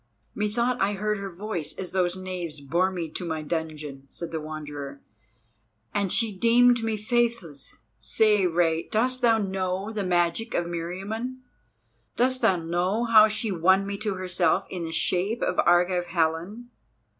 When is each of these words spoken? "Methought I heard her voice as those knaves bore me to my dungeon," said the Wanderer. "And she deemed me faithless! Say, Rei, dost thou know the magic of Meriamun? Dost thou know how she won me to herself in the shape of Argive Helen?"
"Methought 0.33 0.81
I 0.81 0.93
heard 0.93 1.19
her 1.19 1.31
voice 1.31 1.75
as 1.75 1.91
those 1.91 2.15
knaves 2.17 2.59
bore 2.59 2.89
me 2.89 3.07
to 3.11 3.23
my 3.23 3.43
dungeon," 3.43 4.07
said 4.09 4.31
the 4.31 4.41
Wanderer. 4.41 4.99
"And 5.93 6.11
she 6.11 6.35
deemed 6.35 6.83
me 6.83 6.97
faithless! 6.97 7.77
Say, 7.99 8.47
Rei, 8.47 8.87
dost 8.89 9.21
thou 9.21 9.37
know 9.37 9.91
the 9.93 10.03
magic 10.03 10.55
of 10.55 10.65
Meriamun? 10.65 11.41
Dost 12.17 12.41
thou 12.41 12.55
know 12.55 13.05
how 13.05 13.27
she 13.27 13.51
won 13.51 13.85
me 13.85 13.95
to 13.97 14.15
herself 14.15 14.65
in 14.71 14.85
the 14.85 14.91
shape 14.91 15.43
of 15.43 15.59
Argive 15.67 16.07
Helen?" 16.07 16.71